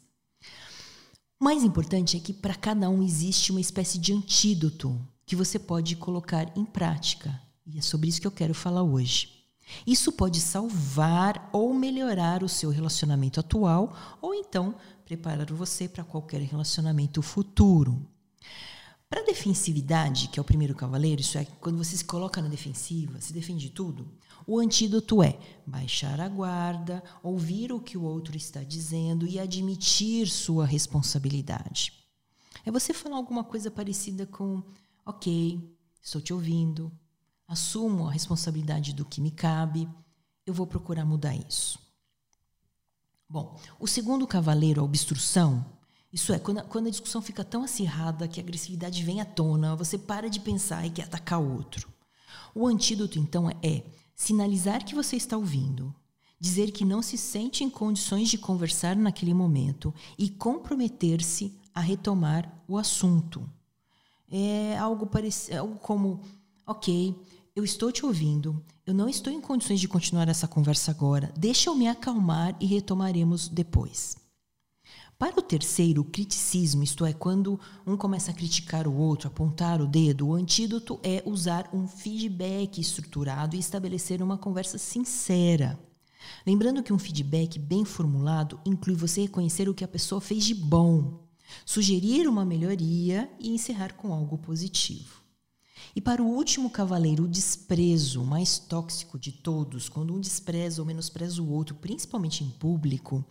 O 1.40 1.44
mais 1.44 1.64
importante 1.64 2.18
é 2.18 2.20
que 2.20 2.34
para 2.34 2.56
cada 2.56 2.90
um 2.90 3.04
existe 3.04 3.52
uma 3.52 3.62
espécie 3.62 3.98
de 3.98 4.14
antídoto 4.14 5.00
que 5.26 5.36
você 5.36 5.60
pode 5.60 5.96
colocar 5.96 6.52
em 6.58 6.66
prática. 6.66 7.40
E 7.66 7.78
é 7.78 7.82
sobre 7.82 8.10
isso 8.10 8.20
que 8.20 8.28
eu 8.28 8.32
quero 8.32 8.54
falar 8.54 8.84
hoje. 8.84 9.39
Isso 9.86 10.12
pode 10.12 10.40
salvar 10.40 11.50
ou 11.52 11.74
melhorar 11.74 12.44
o 12.44 12.50
seu 12.50 12.70
relacionamento 12.70 13.40
atual 13.40 13.96
ou 14.22 14.34
então 14.34 14.76
preparar 15.06 15.52
você 15.52 15.88
para 15.88 16.04
qualquer 16.04 16.42
relacionamento 16.42 17.22
futuro. 17.22 18.06
Para 19.10 19.26
defensividade, 19.26 20.28
que 20.28 20.40
é 20.40 20.42
o 20.42 20.46
primeiro 20.46 20.76
cavaleiro, 20.76 21.20
isso 21.20 21.38
é 21.38 21.46
quando 21.60 21.80
você 21.80 21.98
se 21.98 22.06
coloca 22.06 22.42
na 22.42 22.48
defensiva, 22.48 23.20
se 23.20 23.34
defende 23.34 23.62
de 23.62 23.72
tudo, 23.72 24.08
o 24.46 24.60
antídoto 24.60 25.24
é 25.24 25.40
baixar 25.66 26.20
a 26.20 26.30
guarda, 26.30 27.04
ouvir 27.24 27.72
o 27.72 27.80
que 27.80 27.98
o 27.98 28.04
outro 28.04 28.38
está 28.38 28.64
dizendo 28.64 29.26
e 29.26 29.40
admitir 29.40 30.28
sua 30.28 30.66
responsabilidade. 30.66 31.92
É 32.64 32.72
você 32.72 32.94
falar 32.94 33.18
alguma 33.18 33.44
coisa 33.44 33.72
parecida 33.72 34.28
com: 34.28 34.62
Ok, 35.06 35.60
estou 36.02 36.22
te 36.22 36.32
ouvindo, 36.32 36.92
assumo 37.50 38.08
a 38.08 38.12
responsabilidade 38.12 38.94
do 38.94 39.04
que 39.04 39.20
me 39.20 39.32
cabe, 39.32 39.90
eu 40.46 40.54
vou 40.54 40.68
procurar 40.68 41.04
mudar 41.04 41.36
isso. 41.36 41.80
Bom, 43.28 43.60
o 43.80 43.88
segundo 43.88 44.26
cavaleiro, 44.28 44.82
a 44.82 44.84
obstrução, 44.84 45.66
isso 46.14 46.32
é, 46.32 46.40
quando 46.40 46.60
a, 46.60 46.64
quando 46.64 46.88
a 46.88 46.92
discussão 46.92 47.22
fica 47.22 47.44
tão 47.44 47.64
acirrada 47.64 48.28
que 48.28 48.40
a 48.40 48.44
agressividade 48.44 49.04
vem 49.04 49.20
à 49.20 49.26
tona, 49.26 49.76
você 49.76 49.98
para 49.98 50.30
de 50.30 50.40
pensar 50.40 50.86
e 50.86 50.92
quer 50.92 51.04
atacar 51.04 51.42
o 51.42 51.56
outro. 51.56 51.90
O 52.54 52.68
antídoto, 52.68 53.20
então, 53.20 53.50
é 53.50 53.84
sinalizar 54.16 54.86
que 54.86 54.96
você 54.96 55.16
está 55.16 55.36
ouvindo, 55.36 55.94
dizer 56.40 56.72
que 56.72 56.86
não 56.86 57.02
se 57.02 57.18
sente 57.18 57.64
em 57.64 57.70
condições 57.70 58.30
de 58.30 58.38
conversar 58.38 58.96
naquele 58.96 59.34
momento 59.34 59.94
e 60.18 60.30
comprometer-se 60.30 61.56
a 61.74 61.82
retomar 61.82 62.52
o 62.68 62.78
assunto. 62.78 63.48
É 64.32 64.78
algo, 64.78 65.08
parecido, 65.08 65.60
algo 65.60 65.76
como: 65.78 66.22
ok, 66.66 67.16
eu 67.60 67.66
estou 67.66 67.92
te 67.92 68.06
ouvindo, 68.06 68.64
eu 68.86 68.94
não 68.94 69.10
estou 69.10 69.34
em 69.34 69.42
condições 69.42 69.82
de 69.82 69.88
continuar 69.88 70.30
essa 70.30 70.48
conversa 70.48 70.92
agora, 70.92 71.30
deixa 71.38 71.70
eu 71.70 71.76
me 71.76 71.90
acalmar 71.90 72.56
e 72.58 72.66
retomaremos 72.66 73.50
depois. 73.50 74.16
Para 75.18 75.38
o 75.38 75.42
terceiro, 75.42 76.02
o 76.02 76.06
criticismo, 76.06 76.84
isto 76.84 77.06
é, 77.06 77.12
quando 77.12 77.60
um 77.86 77.98
começa 77.98 78.32
a 78.32 78.34
criticar 78.34 78.88
o 78.88 78.96
outro, 78.96 79.28
apontar 79.28 79.82
o 79.82 79.88
dedo, 79.88 80.28
o 80.28 80.36
antídoto 80.36 81.02
é 81.04 81.22
usar 81.26 81.70
um 81.74 81.86
feedback 81.86 82.80
estruturado 82.80 83.58
e 83.58 83.60
estabelecer 83.60 84.24
uma 84.24 84.38
conversa 84.38 84.78
sincera. 84.78 85.78
Lembrando 86.48 86.82
que 86.82 86.94
um 86.94 87.00
feedback 87.00 87.60
bem 87.60 87.84
formulado 87.84 88.58
inclui 88.66 88.96
você 88.96 89.24
reconhecer 89.24 89.68
o 89.68 89.74
que 89.74 89.84
a 89.84 89.88
pessoa 89.88 90.22
fez 90.22 90.46
de 90.46 90.56
bom, 90.56 91.28
sugerir 91.66 92.26
uma 92.26 92.46
melhoria 92.46 93.30
e 93.38 93.50
encerrar 93.50 93.96
com 93.96 94.14
algo 94.14 94.38
positivo. 94.38 95.19
E 95.96 96.02
para 96.02 96.22
o 96.22 96.28
último 96.28 96.70
cavaleiro, 96.70 97.24
o 97.24 97.28
desprezo 97.28 98.24
mais 98.24 98.60
tóxico 98.60 99.18
de 99.18 99.32
todos, 99.32 99.90
quando 99.90 100.14
um 100.14 100.20
despreza 100.20 100.82
ou 100.82 100.86
menospreza 100.86 101.42
o 101.42 101.52
outro, 101.52 101.76
principalmente 101.76 102.44
em 102.44 102.50
público, 102.50 103.26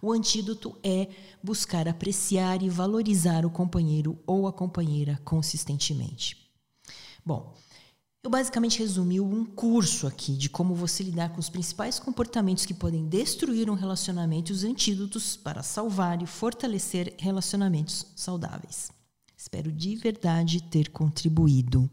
o 0.00 0.12
antídoto 0.12 0.76
é 0.82 1.08
buscar 1.42 1.88
apreciar 1.88 2.62
e 2.62 2.68
valorizar 2.68 3.44
o 3.44 3.50
companheiro 3.50 4.18
ou 4.26 4.46
a 4.46 4.52
companheira 4.52 5.20
consistentemente. 5.24 6.36
Bom, 7.24 7.54
eu 8.22 8.30
basicamente 8.30 8.78
resumi 8.78 9.20
um 9.20 9.44
curso 9.44 10.06
aqui 10.06 10.34
de 10.34 10.48
como 10.48 10.74
você 10.74 11.02
lidar 11.02 11.30
com 11.30 11.40
os 11.40 11.50
principais 11.50 11.98
comportamentos 11.98 12.64
que 12.64 12.72
podem 12.72 13.06
destruir 13.06 13.68
um 13.68 13.74
relacionamento 13.74 14.50
e 14.50 14.54
os 14.54 14.64
antídotos 14.64 15.36
para 15.36 15.62
salvar 15.62 16.22
e 16.22 16.26
fortalecer 16.26 17.14
relacionamentos 17.18 18.06
saudáveis. 18.16 18.90
Espero 19.36 19.70
de 19.70 19.94
verdade 19.96 20.62
ter 20.62 20.90
contribuído. 20.90 21.90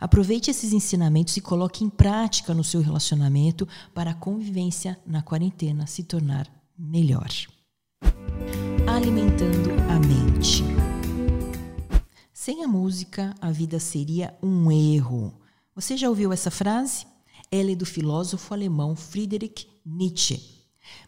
Aproveite 0.00 0.50
esses 0.50 0.72
ensinamentos 0.72 1.36
e 1.36 1.40
coloque 1.40 1.84
em 1.84 1.88
prática 1.88 2.52
no 2.54 2.64
seu 2.64 2.80
relacionamento 2.80 3.66
para 3.94 4.10
a 4.10 4.14
convivência 4.14 4.98
na 5.06 5.22
quarentena 5.22 5.86
se 5.86 6.02
tornar 6.02 6.48
melhor. 6.78 7.28
Alimentando 8.86 9.70
a 9.90 9.98
mente. 9.98 10.62
Sem 12.32 12.62
a 12.62 12.68
música, 12.68 13.34
a 13.40 13.50
vida 13.50 13.80
seria 13.80 14.36
um 14.42 14.70
erro. 14.70 15.40
Você 15.74 15.96
já 15.96 16.08
ouviu 16.08 16.32
essa 16.32 16.50
frase? 16.50 17.06
Ela 17.50 17.72
é 17.72 17.74
do 17.74 17.86
filósofo 17.86 18.52
alemão 18.52 18.94
Friedrich 18.94 19.66
Nietzsche. 19.84 20.54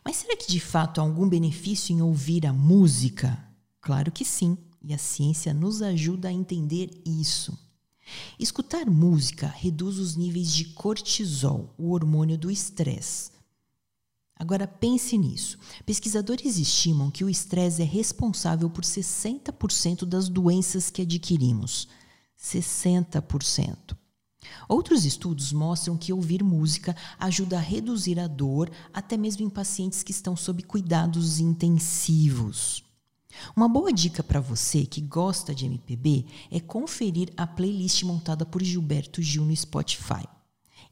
Mas 0.05 0.17
será 0.17 0.37
que 0.37 0.51
de 0.51 0.61
fato 0.61 1.01
há 1.01 1.05
algum 1.05 1.29
benefício 1.29 1.95
em 1.95 2.01
ouvir 2.01 2.47
a 2.47 2.53
música? 2.53 3.39
Claro 3.81 4.11
que 4.11 4.25
sim, 4.25 4.57
e 4.83 4.95
a 4.95 4.99
ciência 4.99 5.53
nos 5.53 5.83
ajuda 5.83 6.29
a 6.29 6.33
entender 6.33 6.91
isso. 7.05 7.66
Escutar 8.39 8.87
música 8.87 9.47
reduz 9.47 9.99
os 9.99 10.17
níveis 10.17 10.53
de 10.53 10.67
cortisol, 10.67 11.75
o 11.77 11.91
hormônio 11.93 12.39
do 12.39 12.51
estresse. 12.51 13.31
Agora 14.39 14.67
pense 14.67 15.17
nisso. 15.17 15.59
Pesquisadores 15.87 16.59
estimam 16.59 17.11
que 17.11 17.25
o 17.25 17.31
estresse 17.31 17.81
é 17.81 17.85
responsável 17.85 18.69
por 18.69 18.85
60% 18.85 20.05
das 20.05 20.29
doenças 20.29 20.91
que 20.91 21.03
adquirimos. 21.03 21.89
60%. 22.39 23.97
Outros 24.69 25.05
estudos 25.05 25.53
mostram 25.53 25.97
que 25.97 26.13
ouvir 26.13 26.45
música 26.45 26.95
ajuda 27.19 27.57
a 27.57 27.61
reduzir 27.61 28.21
a 28.21 28.27
dor, 28.27 28.71
até 28.93 29.17
mesmo 29.17 29.45
em 29.45 29.51
pacientes 29.51 30.03
que 30.03 30.13
estão 30.13 30.37
sob 30.37 30.63
cuidados 30.63 31.41
intensivos. 31.41 32.86
Uma 33.55 33.69
boa 33.69 33.93
dica 33.93 34.23
para 34.23 34.41
você 34.41 34.85
que 34.87 35.01
gosta 35.01 35.55
de 35.55 35.67
MPB 35.67 36.27
é 36.51 36.61
conferir 36.61 37.33
a 37.37 37.47
playlist 37.47 38.03
montada 38.03 38.45
por 38.45 38.63
Gilberto 38.63 39.23
Gil 39.23 39.45
no 39.45 39.57
Spotify. 39.57 40.27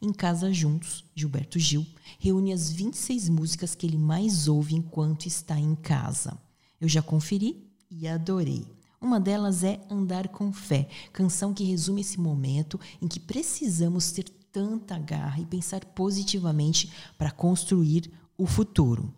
Em 0.00 0.12
Casa 0.12 0.52
Juntos, 0.52 1.04
Gilberto 1.14 1.58
Gil 1.58 1.86
reúne 2.18 2.52
as 2.52 2.70
26 2.70 3.28
músicas 3.28 3.74
que 3.74 3.86
ele 3.86 3.96
mais 3.96 4.48
ouve 4.48 4.74
enquanto 4.74 5.26
está 5.26 5.58
em 5.58 5.74
casa. 5.74 6.38
Eu 6.80 6.88
já 6.88 7.00
conferi 7.00 7.70
e 7.90 8.06
adorei. 8.06 8.64
Uma 9.00 9.20
delas 9.20 9.62
é 9.62 9.80
Andar 9.90 10.28
com 10.28 10.52
Fé, 10.52 10.88
canção 11.12 11.52
que 11.52 11.64
resume 11.64 12.00
esse 12.00 12.18
momento 12.18 12.80
em 13.00 13.08
que 13.08 13.20
precisamos 13.20 14.12
ter 14.12 14.24
tanta 14.54 14.98
garra 14.98 15.40
e 15.40 15.46
pensar 15.46 15.84
positivamente 15.84 16.90
para 17.18 17.30
construir 17.30 18.10
o 18.38 18.46
futuro. 18.46 19.12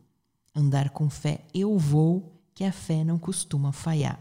Andar 0.54 0.90
com 0.90 1.10
fé, 1.10 1.44
eu 1.52 1.76
vou, 1.76 2.35
que 2.56 2.64
a 2.64 2.72
fé 2.72 3.04
não 3.04 3.18
costuma 3.18 3.70
falhar. 3.70 4.18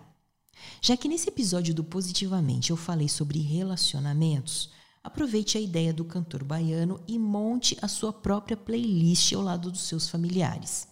Já 0.81 0.97
que 0.97 1.07
nesse 1.07 1.29
episódio 1.29 1.73
do 1.73 1.85
Positivamente 1.85 2.69
eu 2.69 2.75
falei 2.75 3.07
sobre 3.07 3.39
relacionamentos, 3.39 4.69
aproveite 5.01 5.57
a 5.57 5.61
ideia 5.61 5.93
do 5.93 6.03
cantor 6.03 6.43
baiano 6.43 6.99
e 7.07 7.17
monte 7.17 7.77
a 7.81 7.87
sua 7.87 8.11
própria 8.11 8.57
playlist 8.57 9.31
ao 9.31 9.41
lado 9.41 9.71
dos 9.71 9.87
seus 9.87 10.09
familiares. 10.09 10.85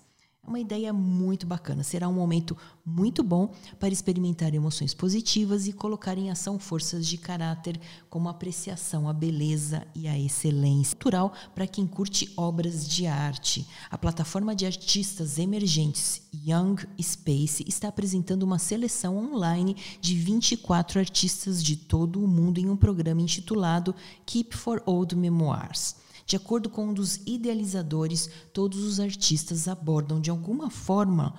É 0.45 0.50
uma 0.50 0.59
ideia 0.59 0.91
muito 0.91 1.47
bacana. 1.47 1.83
Será 1.83 2.09
um 2.09 2.13
momento 2.13 2.57
muito 2.85 3.23
bom 3.23 3.53
para 3.79 3.93
experimentar 3.93 4.53
emoções 4.53 4.93
positivas 4.93 5.67
e 5.67 5.73
colocar 5.73 6.17
em 6.17 6.29
ação 6.29 6.59
forças 6.59 7.07
de 7.07 7.17
caráter, 7.17 7.79
como 8.09 8.27
a 8.27 8.31
apreciação 8.31 9.07
à 9.07 9.13
beleza 9.13 9.88
e 9.95 10.05
à 10.05 10.19
excelência. 10.19 10.97
Cultural 10.97 11.33
para 11.55 11.65
quem 11.65 11.88
curte 11.88 12.33
obras 12.35 12.85
de 12.85 13.07
arte. 13.07 13.65
A 13.89 13.97
plataforma 13.97 14.53
de 14.53 14.65
artistas 14.65 15.39
emergentes 15.39 16.21
Young 16.33 16.75
Space 17.01 17.63
está 17.65 17.88
apresentando 17.88 18.43
uma 18.43 18.59
seleção 18.59 19.17
online 19.17 19.77
de 20.01 20.13
24 20.13 21.00
artistas 21.00 21.63
de 21.63 21.77
todo 21.77 22.21
o 22.21 22.27
mundo 22.27 22.57
em 22.57 22.69
um 22.69 22.75
programa 22.75 23.22
intitulado 23.22 23.96
Keep 24.25 24.57
for 24.57 24.83
Old 24.85 25.15
Memoirs. 25.15 26.02
De 26.25 26.36
acordo 26.36 26.70
com 26.70 26.88
um 26.88 26.94
dos 26.94 27.18
idealizadores, 27.25 28.29
todos 28.53 28.79
os 28.83 29.00
artistas 29.00 29.68
abordam 29.68 30.20
de 30.20 30.29
alguma 30.29 30.70
forma 30.70 31.36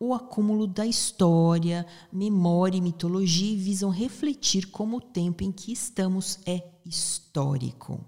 o 0.00 0.14
acúmulo 0.14 0.66
da 0.66 0.86
história, 0.86 1.84
memória 2.12 2.78
e 2.78 2.80
mitologia 2.80 3.52
e 3.52 3.56
visam 3.56 3.90
refletir 3.90 4.68
como 4.68 4.98
o 4.98 5.00
tempo 5.00 5.42
em 5.42 5.50
que 5.50 5.72
estamos 5.72 6.38
é 6.46 6.62
histórico. 6.84 8.04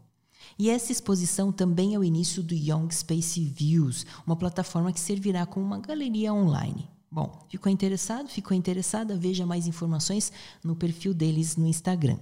E 0.58 0.70
essa 0.70 0.92
exposição 0.92 1.50
também 1.50 1.94
é 1.94 1.98
o 1.98 2.04
início 2.04 2.42
do 2.42 2.54
Young 2.54 2.90
Space 2.90 3.42
Views, 3.42 4.06
uma 4.26 4.36
plataforma 4.36 4.92
que 4.92 5.00
servirá 5.00 5.46
como 5.46 5.64
uma 5.66 5.78
galeria 5.78 6.32
online. 6.32 6.88
Bom, 7.10 7.44
ficou 7.48 7.72
interessado? 7.72 8.28
Ficou 8.28 8.56
interessada? 8.56 9.16
Veja 9.16 9.44
mais 9.44 9.66
informações 9.66 10.32
no 10.62 10.76
perfil 10.76 11.12
deles 11.12 11.56
no 11.56 11.66
Instagram. 11.66 12.18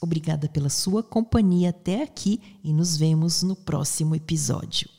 Obrigada 0.00 0.48
pela 0.48 0.68
sua 0.68 1.02
companhia 1.02 1.70
até 1.70 2.02
aqui 2.02 2.40
e 2.62 2.72
nos 2.72 2.96
vemos 2.96 3.42
no 3.42 3.56
próximo 3.56 4.14
episódio. 4.14 4.97